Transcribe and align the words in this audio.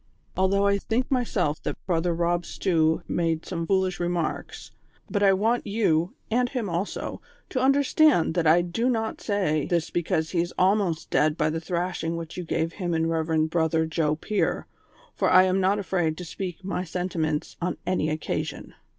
Although 0.35 0.65
I 0.65 0.79
think 0.79 1.11
myself 1.11 1.61
that 1.61 1.77
Brother 1.85 2.15
Kob 2.17 2.43
Stew 2.43 3.03
made 3.07 3.45
some 3.45 3.67
foolish 3.67 3.99
remarks; 3.99 4.71
but 5.11 5.21
I 5.21 5.31
want 5.31 5.67
you, 5.67 6.15
and 6.31 6.49
him 6.49 6.67
also, 6.67 7.21
to 7.49 7.61
understand 7.61 8.33
that 8.33 8.47
I 8.47 8.63
do 8.63 8.89
not 8.89 9.21
say 9.21 9.67
this 9.67 9.91
because 9.91 10.31
he 10.31 10.41
is 10.41 10.55
almost 10.57 11.11
dead 11.11 11.37
by 11.37 11.51
the 11.51 11.61
thrashing 11.61 12.17
which 12.17 12.35
you 12.35 12.43
gave 12.43 12.73
him 12.73 12.95
and 12.95 13.05
Eev. 13.05 13.47
Brother 13.51 13.85
Joe 13.85 14.15
Pier, 14.15 14.65
for 15.13 15.29
I 15.29 15.43
am 15.43 15.61
not 15.61 15.77
afraid 15.77 16.17
to 16.17 16.25
speak 16.25 16.63
my 16.63 16.83
senti 16.83 17.19
ments 17.19 17.55
on 17.61 17.77
any 17.85 18.09
occasion. 18.09 18.73